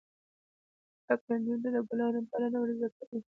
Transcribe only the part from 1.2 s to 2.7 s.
کړه نجونو ته د ګلانو پالنه ور